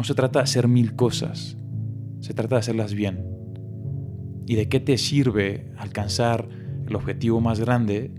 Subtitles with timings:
[0.00, 1.58] no se trata de hacer mil cosas,
[2.20, 3.22] se trata de hacerlas bien.
[4.46, 6.48] ¿Y de qué te sirve alcanzar
[6.86, 8.10] el objetivo más grande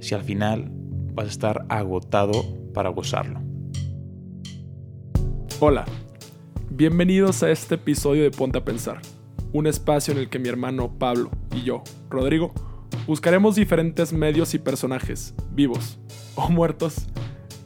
[0.00, 0.72] si al final
[1.12, 2.32] vas a estar agotado
[2.72, 3.42] para gozarlo?
[5.60, 5.84] Hola,
[6.70, 9.02] bienvenidos a este episodio de Ponte a Pensar,
[9.52, 12.54] un espacio en el que mi hermano Pablo y yo, Rodrigo,
[13.06, 15.98] buscaremos diferentes medios y personajes, vivos
[16.34, 17.08] o muertos,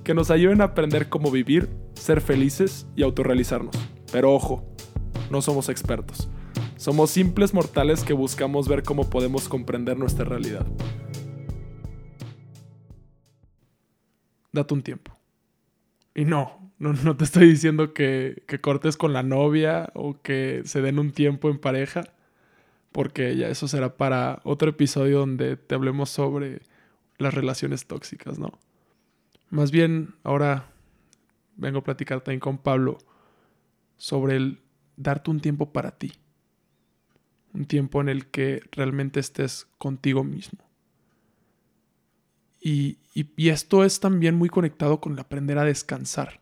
[0.02, 3.74] que nos ayuden a aprender cómo vivir, ser felices y autorrealizarnos.
[4.12, 4.64] Pero ojo,
[5.28, 6.28] no somos expertos.
[6.76, 10.64] Somos simples mortales que buscamos ver cómo podemos comprender nuestra realidad.
[14.52, 15.18] Date un tiempo.
[16.14, 20.82] Y no, no, te estoy diciendo que, que cortes con la novia o que se
[20.82, 22.04] den un tiempo en pareja,
[22.92, 26.62] porque ya eso será para otro episodio donde te hablemos sobre
[27.18, 28.52] las relaciones tóxicas, ¿no?
[29.50, 30.75] Más bien, ahora
[31.56, 32.98] vengo a platicar también con Pablo
[33.96, 34.60] sobre el
[34.96, 36.12] darte un tiempo para ti.
[37.54, 40.58] Un tiempo en el que realmente estés contigo mismo.
[42.60, 46.40] Y, y, esto es también muy conectado con el aprender a descansar.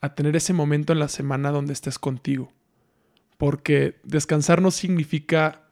[0.00, 2.52] A tener ese momento en la semana donde estés contigo.
[3.36, 5.66] Porque descansar no significa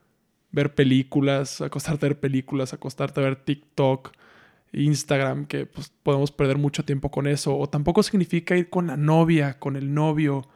[0.50, 4.12] ver películas, acostarte a ver películas, acostarte a ver TikTok,
[4.74, 7.56] Instagram, que pues, podemos perder mucho tiempo con eso.
[7.56, 10.48] O tampoco significa ir con la novia, con el novio.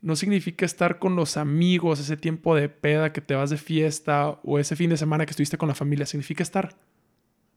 [0.00, 4.40] No significa estar con los amigos, ese tiempo de peda que te vas de fiesta
[4.42, 6.06] o ese fin de semana que estuviste con la familia.
[6.06, 6.76] Significa estar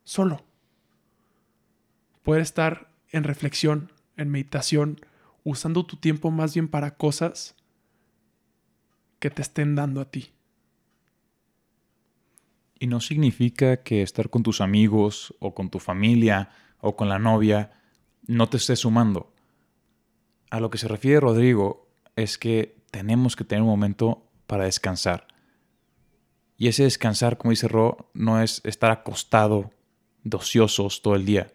[0.04, 0.46] solo.
[2.24, 5.00] Poder estar en reflexión, en meditación,
[5.44, 7.56] usando tu tiempo más bien para cosas
[9.20, 10.32] que te estén dando a ti.
[12.80, 17.20] Y no significa que estar con tus amigos o con tu familia o con la
[17.20, 17.72] novia
[18.28, 19.34] no te esté sumando.
[20.50, 25.28] A lo que se refiere Rodrigo es que tenemos que tener un momento para descansar.
[26.58, 29.72] Y ese descansar, como dice Ro, no es estar acostado,
[30.24, 31.54] dociosos todo el día.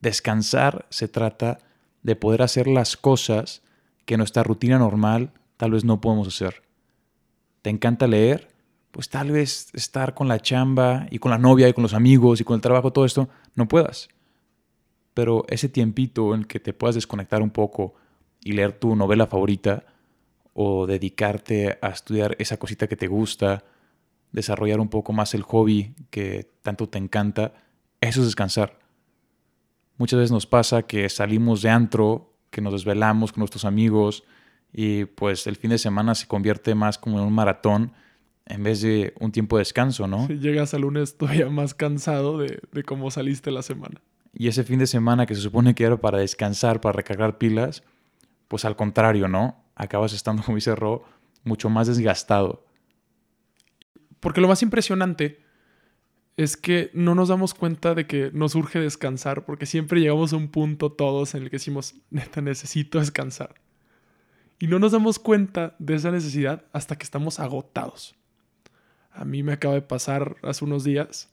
[0.00, 1.58] Descansar se trata
[2.02, 3.62] de poder hacer las cosas
[4.04, 6.62] que en nuestra rutina normal tal vez no podemos hacer.
[7.62, 8.53] ¿Te encanta leer?
[8.94, 12.40] Pues tal vez estar con la chamba y con la novia y con los amigos
[12.40, 14.08] y con el trabajo, todo esto, no puedas.
[15.14, 17.94] Pero ese tiempito en que te puedas desconectar un poco
[18.44, 19.84] y leer tu novela favorita
[20.52, 23.64] o dedicarte a estudiar esa cosita que te gusta,
[24.30, 27.52] desarrollar un poco más el hobby que tanto te encanta,
[28.00, 28.78] eso es descansar.
[29.98, 34.22] Muchas veces nos pasa que salimos de antro, que nos desvelamos con nuestros amigos
[34.72, 37.92] y pues el fin de semana se convierte más como en un maratón
[38.46, 40.28] en vez de un tiempo de descanso, ¿no?
[40.40, 44.00] llegas al lunes todavía más cansado de, cómo saliste la semana.
[44.32, 47.82] Y ese fin de semana que se supone que era para descansar, para recargar pilas,
[48.48, 49.64] pues al contrario, ¿no?
[49.74, 51.04] Acabas estando, como dice Ro,
[51.44, 52.64] mucho más desgastado.
[54.20, 55.40] Porque lo más impresionante
[56.36, 60.36] es que no nos damos cuenta de que nos urge descansar, porque siempre llegamos a
[60.36, 63.54] un punto todos en el que decimos, neta, necesito descansar.
[64.58, 68.16] Y no nos damos cuenta de esa necesidad hasta que estamos agotados.
[69.14, 71.30] A mí me acaba de pasar hace unos días,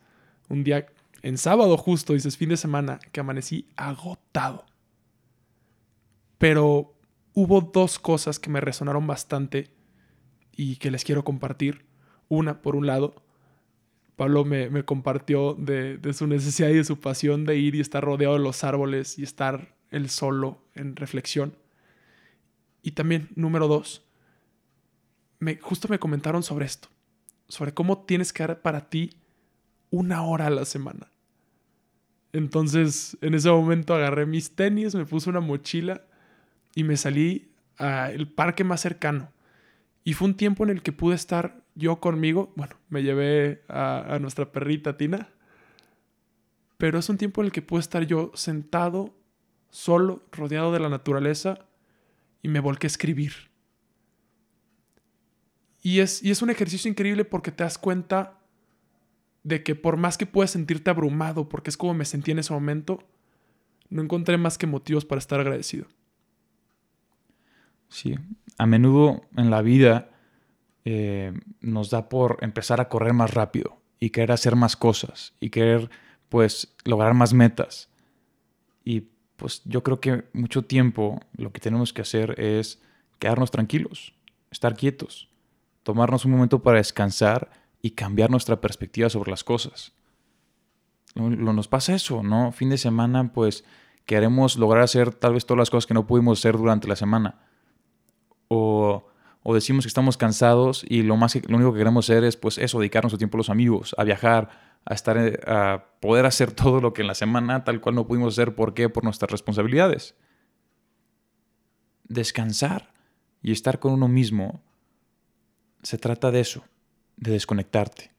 [0.49, 0.85] un día
[1.23, 4.65] en sábado justo, dices fin de semana, que amanecí agotado.
[6.37, 6.93] Pero
[7.33, 9.71] hubo dos cosas que me resonaron bastante
[10.55, 11.85] y que les quiero compartir.
[12.29, 13.23] Una, por un lado,
[14.15, 18.03] Pablo me, compartió de, de, su necesidad y de su pasión de ir y estar
[18.03, 21.55] rodeado de los árboles y estar él solo en reflexión.
[22.83, 24.05] Y también, número dos,
[25.39, 26.89] me, justo me comentaron sobre esto
[27.51, 29.09] sobre cómo tienes que dar para ti
[29.89, 31.07] una hora a la semana.
[32.31, 36.05] Entonces, en ese momento agarré mis tenis, me puse una mochila
[36.75, 39.33] y me salí al parque más cercano.
[40.05, 42.53] Y fue un tiempo en el que pude estar yo conmigo.
[42.55, 45.27] Bueno, me llevé a, a nuestra perrita Tina.
[46.77, 49.13] Pero es un tiempo en el que pude estar yo sentado,
[49.69, 51.59] solo, rodeado de la naturaleza,
[52.41, 53.50] y me volqué a escribir.
[55.81, 58.37] Y es, y es un ejercicio increíble porque te das cuenta
[59.43, 62.53] de que por más que puedas sentirte abrumado, porque es como me sentí en ese
[62.53, 62.99] momento,
[63.89, 65.87] no encontré más que motivos para estar agradecido.
[67.89, 68.15] Sí,
[68.57, 70.11] a menudo en la vida
[70.85, 75.49] eh, nos da por empezar a correr más rápido y querer hacer más cosas y
[75.49, 75.89] querer
[76.29, 77.89] pues lograr más metas.
[78.85, 82.81] Y pues yo creo que mucho tiempo lo que tenemos que hacer es
[83.19, 84.13] quedarnos tranquilos,
[84.51, 85.30] estar quietos
[85.83, 87.49] tomarnos un momento para descansar
[87.81, 89.93] y cambiar nuestra perspectiva sobre las cosas.
[91.15, 92.51] Lo, nos pasa eso, ¿no?
[92.51, 93.63] Fin de semana, pues
[94.05, 97.39] queremos lograr hacer tal vez todas las cosas que no pudimos hacer durante la semana.
[98.47, 99.07] O,
[99.53, 102.79] decimos que estamos cansados y lo, más, lo único que queremos hacer es pues eso,
[102.79, 104.49] dedicarnos nuestro tiempo a los amigos, a viajar,
[104.85, 105.17] a estar
[105.47, 108.55] a poder hacer todo lo que en la semana tal cual no pudimos hacer.
[108.55, 108.87] ¿Por qué?
[108.87, 110.15] Por nuestras responsabilidades.
[112.03, 112.93] Descansar
[113.41, 114.61] y estar con uno mismo
[115.83, 116.63] se trata de eso,
[117.17, 118.11] de desconectarte,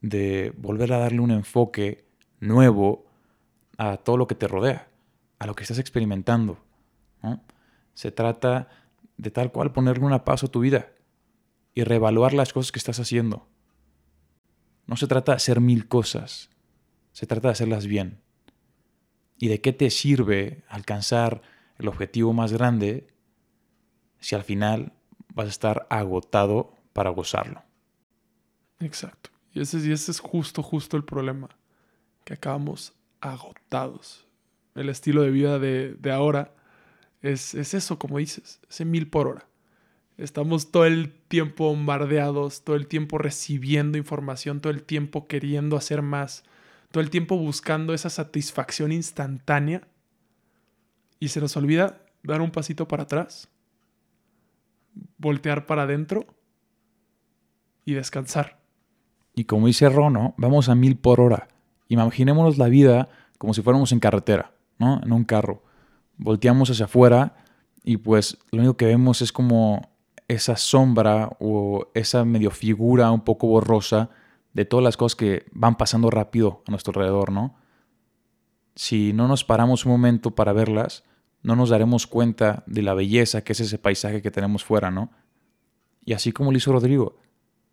[0.00, 2.04] de volver a darle un enfoque
[2.40, 3.06] nuevo
[3.76, 4.88] a todo lo que te rodea,
[5.38, 6.58] a lo que estás experimentando.
[7.94, 8.68] Se trata
[9.16, 10.92] de tal cual ponerle una pausa a tu vida
[11.74, 13.46] y reevaluar las cosas que estás haciendo.
[14.86, 16.50] No se trata de hacer mil cosas,
[17.12, 18.20] se trata de hacerlas bien.
[19.38, 21.42] ¿Y de qué te sirve alcanzar
[21.78, 23.08] el objetivo más grande
[24.18, 24.92] si al final
[25.34, 27.62] vas a estar agotado para gozarlo?
[28.80, 29.30] Exacto.
[29.52, 31.48] Y ese, es justo, justo el problema,
[32.24, 34.26] que acabamos agotados.
[34.74, 36.54] El estilo de vida de, de ahora
[37.22, 39.46] es, es, eso, como dices, ese mil por hora.
[40.16, 46.02] Estamos todo el tiempo bombardeados, todo el tiempo recibiendo información, todo el tiempo queriendo hacer
[46.02, 46.44] más,
[46.90, 49.88] todo el tiempo buscando esa satisfacción instantánea
[51.18, 53.48] y se nos olvida dar un pasito para atrás,
[55.18, 56.26] voltear para adentro
[57.84, 58.60] y descansar.
[59.34, 61.48] Y como dice Rono, vamos a mil por hora.
[61.88, 63.08] Imaginémonos la vida
[63.38, 65.00] como si fuéramos en carretera, ¿no?
[65.02, 65.62] En un carro.
[66.16, 67.36] Volteamos hacia afuera
[67.82, 69.90] y pues lo único que vemos es como
[70.28, 74.10] esa sombra o esa medio figura un poco borrosa
[74.52, 77.56] de todas las cosas que van pasando rápido a nuestro alrededor, ¿no?
[78.76, 81.04] Si no nos paramos un momento para verlas,
[81.42, 85.10] no nos daremos cuenta de la belleza que es ese paisaje que tenemos fuera, ¿no?
[86.04, 87.16] Y así como lo hizo Rodrigo,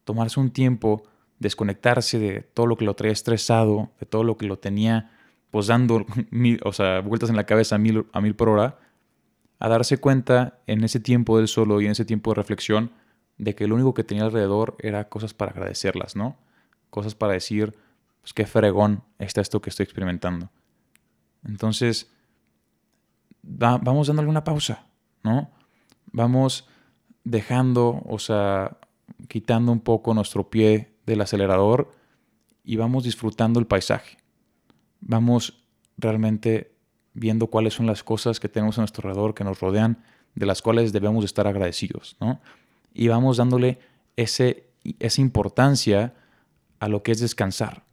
[0.04, 1.04] tomarse un tiempo,
[1.40, 5.12] desconectarse de todo lo que lo traía estresado, de todo lo que lo tenía
[5.52, 6.06] pues dando
[6.64, 8.80] o sea, vueltas en la cabeza a mil, a mil por hora,
[9.60, 12.92] a darse cuenta en ese tiempo del solo y en ese tiempo de reflexión
[13.38, 16.38] de que lo único que tenía alrededor era cosas para agradecerlas, ¿no?
[16.90, 17.76] Cosas para decir,
[18.22, 20.50] pues qué fregón está esto que estoy experimentando.
[21.46, 22.12] Entonces,
[23.48, 24.86] vamos dándole una pausa,
[25.24, 25.50] ¿no?
[26.12, 26.68] Vamos
[27.24, 28.78] dejando, o sea,
[29.28, 31.92] quitando un poco nuestro pie del acelerador
[32.64, 34.18] y vamos disfrutando el paisaje.
[35.00, 35.64] Vamos
[35.98, 36.74] realmente
[37.14, 40.04] viendo cuáles son las cosas que tenemos a nuestro alrededor, que nos rodean,
[40.36, 42.40] de las cuales debemos estar agradecidos, ¿no?
[42.94, 43.80] Y vamos dándole
[44.16, 46.14] ese, esa importancia
[46.80, 47.84] a lo que es descansar.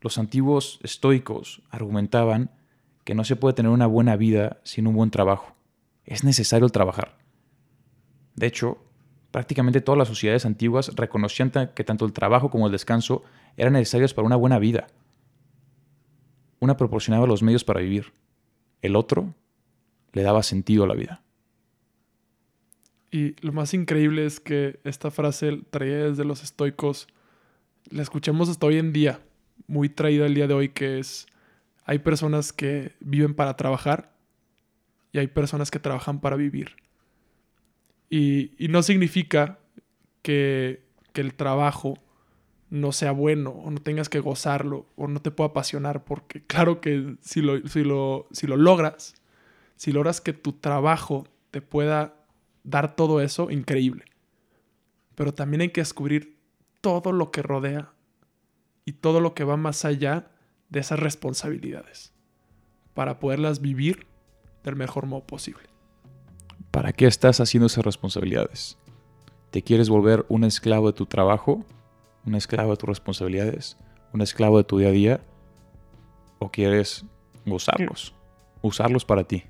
[0.00, 2.50] Los antiguos estoicos argumentaban
[3.08, 5.56] que no se puede tener una buena vida sin un buen trabajo.
[6.04, 7.16] Es necesario trabajar.
[8.36, 8.76] De hecho,
[9.30, 13.22] prácticamente todas las sociedades antiguas reconocían que tanto el trabajo como el descanso
[13.56, 14.88] eran necesarios para una buena vida.
[16.60, 18.12] Una proporcionaba los medios para vivir,
[18.82, 19.32] el otro
[20.12, 21.22] le daba sentido a la vida.
[23.10, 27.08] Y lo más increíble es que esta frase traída desde los estoicos,
[27.88, 29.22] la escuchamos hasta hoy en día,
[29.66, 31.26] muy traída el día de hoy, que es
[31.88, 34.12] hay personas que viven para trabajar
[35.10, 36.76] y hay personas que trabajan para vivir.
[38.10, 39.58] Y, no significa
[40.22, 41.98] que, el trabajo
[42.70, 46.80] no sea bueno o no tengas que gozarlo o no te pueda apasionar, porque claro
[46.80, 49.14] que si lo, si lo, si lo logras,
[49.74, 52.14] si logras que tu trabajo te pueda
[52.62, 54.04] dar todo eso, increíble.
[55.16, 56.38] Pero también hay que descubrir
[56.80, 57.90] todo lo que rodea
[58.84, 60.30] y todo lo que va más allá
[60.68, 62.12] de esas responsabilidades
[62.94, 64.06] para poderlas vivir
[64.64, 65.64] del mejor modo posible.
[66.70, 68.76] ¿Para qué estás haciendo esas responsabilidades?
[69.50, 71.64] ¿Te quieres volver un esclavo de tu trabajo?
[72.26, 73.78] ¿Un esclavo de tus responsabilidades?
[74.12, 75.20] ¿Un esclavo de tu día a día?
[76.38, 77.04] ¿O quieres
[77.46, 78.14] gozarlos?
[78.60, 79.44] Usarlos para ti.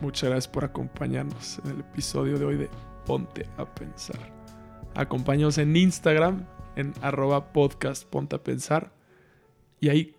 [0.00, 2.70] Muchas gracias por acompañarnos en el episodio de hoy de
[3.06, 4.18] Ponte a Pensar.
[4.94, 6.46] Acompáñanos en Instagram
[6.76, 8.92] en arroba podcast ponte a pensar
[9.80, 10.16] y ahí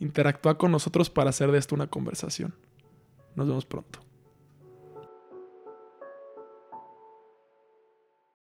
[0.00, 2.54] interactúa con nosotros para hacer de esto una conversación.
[3.34, 4.07] Nos vemos pronto.